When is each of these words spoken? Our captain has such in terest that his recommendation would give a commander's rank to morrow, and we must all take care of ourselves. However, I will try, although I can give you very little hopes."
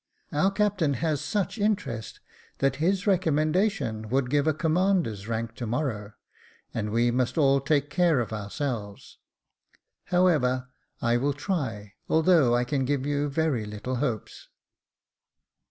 Our 0.31 0.49
captain 0.49 0.95
has 0.95 1.21
such 1.21 1.59
in 1.59 1.75
terest 1.75 2.21
that 2.57 2.77
his 2.77 3.05
recommendation 3.05 4.09
would 4.09 4.31
give 4.31 4.47
a 4.47 4.53
commander's 4.55 5.27
rank 5.27 5.53
to 5.57 5.67
morrow, 5.67 6.13
and 6.73 6.89
we 6.89 7.11
must 7.11 7.37
all 7.37 7.61
take 7.61 7.91
care 7.91 8.19
of 8.19 8.33
ourselves. 8.33 9.19
However, 10.05 10.69
I 11.03 11.17
will 11.17 11.33
try, 11.33 11.93
although 12.09 12.55
I 12.55 12.63
can 12.63 12.83
give 12.83 13.05
you 13.05 13.29
very 13.29 13.63
little 13.67 13.97
hopes." 13.97 14.47